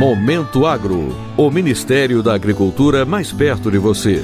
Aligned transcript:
Momento 0.00 0.64
Agro, 0.64 1.14
o 1.36 1.50
Ministério 1.50 2.22
da 2.22 2.32
Agricultura 2.32 3.04
mais 3.04 3.34
perto 3.34 3.70
de 3.70 3.76
você. 3.76 4.22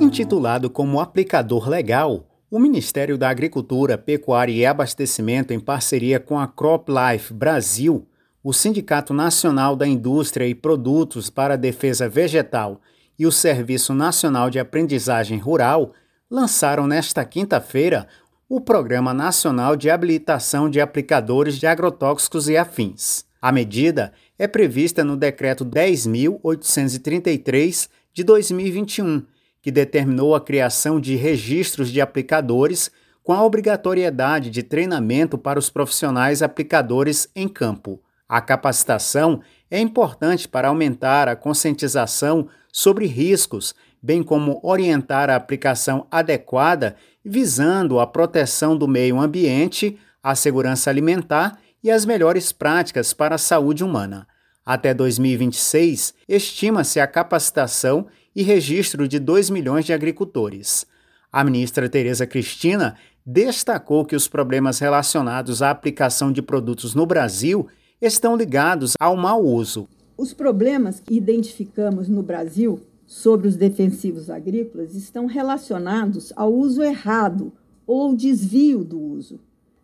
Intitulado 0.00 0.70
como 0.70 1.00
aplicador 1.00 1.68
legal, 1.68 2.28
o 2.48 2.60
Ministério 2.60 3.18
da 3.18 3.28
Agricultura, 3.28 3.98
Pecuária 3.98 4.52
e 4.52 4.64
Abastecimento, 4.64 5.52
em 5.52 5.58
parceria 5.58 6.20
com 6.20 6.38
a 6.38 6.46
CropLife 6.46 7.34
Brasil, 7.34 8.06
o 8.40 8.52
Sindicato 8.52 9.12
Nacional 9.12 9.74
da 9.74 9.84
Indústria 9.84 10.46
e 10.46 10.54
Produtos 10.54 11.28
para 11.28 11.54
a 11.54 11.56
Defesa 11.56 12.08
Vegetal 12.08 12.80
e 13.18 13.26
o 13.26 13.32
Serviço 13.32 13.92
Nacional 13.92 14.48
de 14.48 14.60
Aprendizagem 14.60 15.40
Rural, 15.40 15.92
lançaram 16.30 16.86
nesta 16.86 17.24
quinta-feira 17.24 18.06
o 18.48 18.60
Programa 18.60 19.12
Nacional 19.12 19.74
de 19.74 19.90
Habilitação 19.90 20.70
de 20.70 20.80
Aplicadores 20.80 21.58
de 21.58 21.66
Agrotóxicos 21.66 22.48
e 22.48 22.56
Afins. 22.56 23.24
A 23.42 23.50
medida 23.50 24.12
é 24.38 24.46
prevista 24.46 25.02
no 25.02 25.16
Decreto 25.16 25.64
10.833 25.64 27.88
de 28.12 28.22
2021, 28.22 29.26
que 29.60 29.72
determinou 29.72 30.32
a 30.32 30.40
criação 30.40 31.00
de 31.00 31.16
registros 31.16 31.90
de 31.90 32.00
aplicadores 32.00 32.88
com 33.24 33.32
a 33.32 33.44
obrigatoriedade 33.44 34.48
de 34.48 34.62
treinamento 34.62 35.36
para 35.36 35.58
os 35.58 35.68
profissionais 35.68 36.40
aplicadores 36.40 37.28
em 37.34 37.48
campo. 37.48 38.00
A 38.28 38.40
capacitação 38.40 39.40
é 39.68 39.80
importante 39.80 40.46
para 40.46 40.68
aumentar 40.68 41.28
a 41.28 41.34
conscientização 41.34 42.46
sobre 42.72 43.06
riscos, 43.06 43.74
bem 44.00 44.22
como 44.22 44.60
orientar 44.62 45.28
a 45.30 45.34
aplicação 45.34 46.06
adequada 46.12 46.94
visando 47.28 47.98
a 47.98 48.06
proteção 48.06 48.78
do 48.78 48.86
meio 48.86 49.20
ambiente, 49.20 49.98
a 50.22 50.36
segurança 50.36 50.88
alimentar 50.88 51.58
e 51.82 51.90
as 51.90 52.06
melhores 52.06 52.52
práticas 52.52 53.12
para 53.12 53.34
a 53.34 53.38
saúde 53.38 53.82
humana. 53.82 54.28
Até 54.64 54.94
2026, 54.94 56.14
estima-se 56.28 57.00
a 57.00 57.06
capacitação 57.06 58.06
e 58.34 58.42
registro 58.42 59.08
de 59.08 59.18
2 59.18 59.50
milhões 59.50 59.84
de 59.84 59.92
agricultores. 59.92 60.86
A 61.32 61.42
ministra 61.42 61.88
Tereza 61.88 62.26
Cristina 62.26 62.96
destacou 63.24 64.04
que 64.04 64.14
os 64.14 64.28
problemas 64.28 64.78
relacionados 64.78 65.62
à 65.62 65.70
aplicação 65.70 66.30
de 66.30 66.40
produtos 66.40 66.94
no 66.94 67.06
Brasil 67.06 67.66
estão 68.00 68.36
ligados 68.36 68.92
ao 69.00 69.16
mau 69.16 69.44
uso. 69.44 69.88
Os 70.16 70.32
problemas 70.32 71.00
que 71.00 71.16
identificamos 71.16 72.08
no 72.08 72.22
Brasil 72.22 72.80
sobre 73.06 73.46
os 73.46 73.56
defensivos 73.56 74.28
agrícolas 74.28 74.94
estão 74.94 75.26
relacionados 75.26 76.32
ao 76.34 76.52
uso 76.52 76.82
errado 76.82 77.52
ou 77.86 78.14
desvio 78.14 78.84
do 78.84 79.00
uso. 79.00 79.40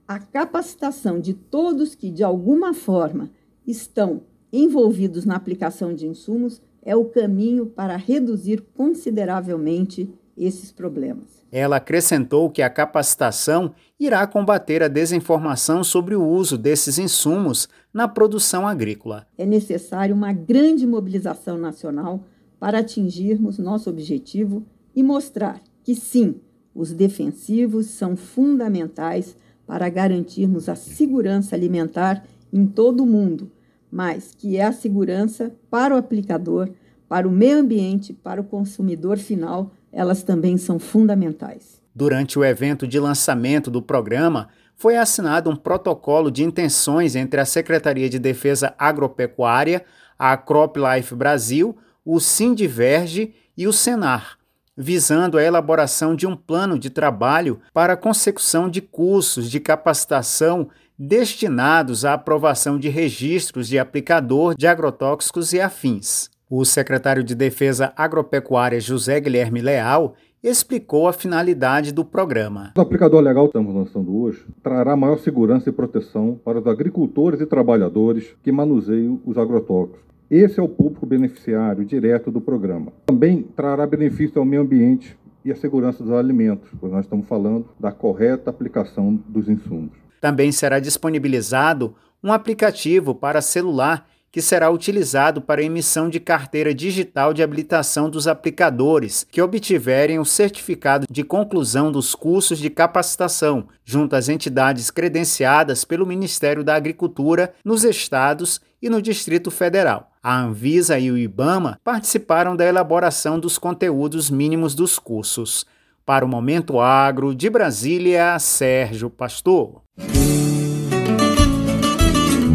A 0.06 0.18
capacitação 0.18 1.20
de 1.20 1.32
todos 1.32 1.94
que, 1.94 2.10
de 2.10 2.24
alguma 2.24 2.74
forma, 2.74 3.30
estão 3.66 4.22
envolvidos 4.52 5.24
na 5.24 5.36
aplicação 5.36 5.94
de 5.94 6.06
insumos 6.06 6.60
é 6.82 6.96
o 6.96 7.04
caminho 7.04 7.66
para 7.66 7.96
reduzir 7.96 8.60
consideravelmente 8.74 10.12
esses 10.36 10.72
problemas. 10.72 11.42
Ela 11.50 11.76
acrescentou 11.76 12.50
que 12.50 12.62
a 12.62 12.70
capacitação 12.70 13.74
irá 14.00 14.26
combater 14.26 14.82
a 14.82 14.88
desinformação 14.88 15.84
sobre 15.84 16.16
o 16.16 16.26
uso 16.26 16.58
desses 16.58 16.98
insumos 16.98 17.68
na 17.92 18.08
produção 18.08 18.66
agrícola. 18.66 19.26
É 19.36 19.46
necessário 19.46 20.14
uma 20.14 20.32
grande 20.32 20.86
mobilização 20.86 21.56
nacional 21.56 22.24
para 22.62 22.78
atingirmos 22.78 23.58
nosso 23.58 23.90
objetivo 23.90 24.64
e 24.94 25.02
mostrar 25.02 25.60
que 25.82 25.96
sim, 25.96 26.36
os 26.72 26.92
defensivos 26.92 27.86
são 27.86 28.14
fundamentais 28.14 29.36
para 29.66 29.88
garantirmos 29.88 30.68
a 30.68 30.76
segurança 30.76 31.56
alimentar 31.56 32.24
em 32.52 32.64
todo 32.64 33.02
o 33.02 33.06
mundo, 33.06 33.50
mas 33.90 34.32
que 34.38 34.58
é 34.58 34.64
a 34.64 34.70
segurança 34.70 35.52
para 35.68 35.92
o 35.92 35.98
aplicador, 35.98 36.70
para 37.08 37.26
o 37.26 37.32
meio 37.32 37.58
ambiente, 37.58 38.12
para 38.12 38.40
o 38.40 38.44
consumidor 38.44 39.18
final, 39.18 39.72
elas 39.90 40.22
também 40.22 40.56
são 40.56 40.78
fundamentais. 40.78 41.82
Durante 41.92 42.38
o 42.38 42.44
evento 42.44 42.86
de 42.86 43.00
lançamento 43.00 43.72
do 43.72 43.82
programa, 43.82 44.50
foi 44.76 44.96
assinado 44.96 45.50
um 45.50 45.56
protocolo 45.56 46.30
de 46.30 46.44
intenções 46.44 47.16
entre 47.16 47.40
a 47.40 47.44
Secretaria 47.44 48.08
de 48.08 48.20
Defesa 48.20 48.72
Agropecuária, 48.78 49.84
a 50.16 50.36
CropLife 50.36 51.16
Brasil, 51.16 51.76
o 52.04 52.18
Sindiverge 52.18 53.34
e 53.56 53.66
o 53.66 53.72
Senar, 53.72 54.38
visando 54.76 55.38
a 55.38 55.42
elaboração 55.42 56.16
de 56.16 56.26
um 56.26 56.34
plano 56.34 56.78
de 56.78 56.90
trabalho 56.90 57.60
para 57.72 57.92
a 57.92 57.96
consecução 57.96 58.68
de 58.68 58.80
cursos 58.80 59.50
de 59.50 59.60
capacitação 59.60 60.68
destinados 60.98 62.04
à 62.04 62.14
aprovação 62.14 62.78
de 62.78 62.88
registros 62.88 63.68
de 63.68 63.78
aplicador 63.78 64.54
de 64.56 64.66
agrotóxicos 64.66 65.52
e 65.52 65.60
afins. 65.60 66.30
O 66.48 66.64
secretário 66.64 67.24
de 67.24 67.34
Defesa 67.34 67.92
Agropecuária 67.96 68.80
José 68.80 69.18
Guilherme 69.20 69.60
Leal 69.60 70.14
explicou 70.42 71.06
a 71.06 71.12
finalidade 71.12 71.92
do 71.92 72.04
programa. 72.04 72.72
O 72.76 72.80
aplicador 72.80 73.20
legal 73.20 73.44
que 73.44 73.56
estamos 73.56 73.74
lançando 73.74 74.14
hoje 74.22 74.44
trará 74.62 74.96
maior 74.96 75.18
segurança 75.18 75.70
e 75.70 75.72
proteção 75.72 76.38
para 76.44 76.58
os 76.58 76.66
agricultores 76.66 77.40
e 77.40 77.46
trabalhadores 77.46 78.34
que 78.42 78.50
manuseiam 78.50 79.20
os 79.24 79.38
agrotóxicos 79.38 80.11
esse 80.38 80.58
é 80.58 80.62
o 80.62 80.68
público 80.68 81.04
beneficiário 81.04 81.84
direto 81.84 82.30
do 82.30 82.40
programa. 82.40 82.90
Também 83.04 83.42
trará 83.42 83.86
benefício 83.86 84.38
ao 84.38 84.46
meio 84.46 84.62
ambiente 84.62 85.14
e 85.44 85.52
à 85.52 85.54
segurança 85.54 86.02
dos 86.02 86.12
alimentos, 86.12 86.70
pois 86.80 86.90
nós 86.90 87.04
estamos 87.04 87.26
falando 87.26 87.68
da 87.78 87.92
correta 87.92 88.48
aplicação 88.48 89.14
dos 89.28 89.46
insumos. 89.48 89.92
Também 90.22 90.50
será 90.50 90.78
disponibilizado 90.78 91.94
um 92.24 92.32
aplicativo 92.32 93.14
para 93.14 93.42
celular 93.42 94.08
que 94.32 94.40
será 94.40 94.70
utilizado 94.70 95.42
para 95.42 95.62
emissão 95.62 96.08
de 96.08 96.18
carteira 96.18 96.74
digital 96.74 97.34
de 97.34 97.42
habilitação 97.42 98.08
dos 98.08 98.26
aplicadores 98.26 99.26
que 99.30 99.42
obtiverem 99.42 100.18
o 100.18 100.24
certificado 100.24 101.06
de 101.08 101.22
conclusão 101.22 101.92
dos 101.92 102.14
cursos 102.14 102.58
de 102.58 102.70
capacitação, 102.70 103.68
junto 103.84 104.16
às 104.16 104.30
entidades 104.30 104.90
credenciadas 104.90 105.84
pelo 105.84 106.06
Ministério 106.06 106.64
da 106.64 106.74
Agricultura 106.74 107.52
nos 107.62 107.84
estados 107.84 108.58
e 108.80 108.88
no 108.88 109.02
Distrito 109.02 109.50
Federal. 109.50 110.10
A 110.22 110.40
Anvisa 110.40 110.98
e 110.98 111.10
o 111.10 111.18
IBAMA 111.18 111.78
participaram 111.84 112.56
da 112.56 112.64
elaboração 112.64 113.38
dos 113.38 113.58
conteúdos 113.58 114.30
mínimos 114.30 114.74
dos 114.74 114.98
cursos. 114.98 115.66
Para 116.06 116.24
o 116.24 116.28
Momento 116.28 116.80
Agro, 116.80 117.34
de 117.34 117.50
Brasília, 117.50 118.38
Sérgio 118.38 119.10
Pastor. 119.10 119.82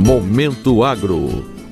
Momento 0.04 0.84
Agro. 0.84 1.56